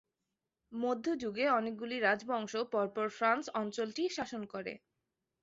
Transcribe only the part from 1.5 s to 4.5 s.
অনেকগুলি রাজবংশ পরপর ফ্রান্স অঞ্চলটি শাসন